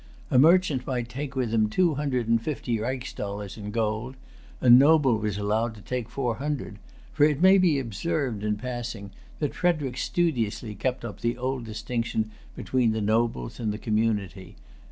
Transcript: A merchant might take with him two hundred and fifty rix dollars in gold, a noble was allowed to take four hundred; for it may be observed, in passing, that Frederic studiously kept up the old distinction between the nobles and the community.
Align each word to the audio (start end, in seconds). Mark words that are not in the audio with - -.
A 0.31 0.39
merchant 0.39 0.87
might 0.87 1.09
take 1.09 1.35
with 1.35 1.53
him 1.53 1.69
two 1.69 1.93
hundred 1.93 2.27
and 2.27 2.41
fifty 2.41 2.79
rix 2.79 3.13
dollars 3.13 3.55
in 3.55 3.69
gold, 3.69 4.15
a 4.59 4.67
noble 4.67 5.15
was 5.19 5.37
allowed 5.37 5.75
to 5.75 5.81
take 5.81 6.09
four 6.09 6.37
hundred; 6.37 6.79
for 7.13 7.23
it 7.23 7.39
may 7.39 7.59
be 7.59 7.77
observed, 7.77 8.43
in 8.43 8.55
passing, 8.57 9.11
that 9.37 9.53
Frederic 9.53 9.97
studiously 9.99 10.73
kept 10.73 11.05
up 11.05 11.19
the 11.21 11.37
old 11.37 11.65
distinction 11.65 12.31
between 12.55 12.93
the 12.93 12.99
nobles 13.01 13.59
and 13.59 13.71
the 13.71 13.77
community. 13.77 14.55